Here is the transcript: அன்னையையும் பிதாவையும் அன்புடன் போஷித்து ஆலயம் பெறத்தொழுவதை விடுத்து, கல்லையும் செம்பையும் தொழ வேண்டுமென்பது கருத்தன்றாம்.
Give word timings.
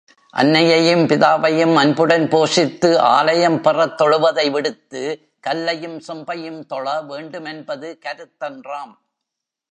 அன்னையையும் 0.33 1.03
பிதாவையும் 1.07 1.73
அன்புடன் 1.73 2.25
போஷித்து 2.27 2.97
ஆலயம் 2.97 3.57
பெறத்தொழுவதை 3.63 4.51
விடுத்து, 4.51 5.01
கல்லையும் 5.39 6.01
செம்பையும் 6.07 6.65
தொழ 6.65 7.01
வேண்டுமென்பது 7.01 7.99
கருத்தன்றாம். 8.05 8.93